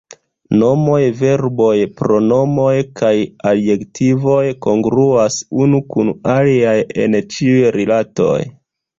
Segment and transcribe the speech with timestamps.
[0.59, 3.11] Nomoj, verboj, pronomoj kaj
[3.49, 6.73] adjektivoj kongruas unu kun aliaj
[7.05, 8.39] en ĉiuj rilatoj.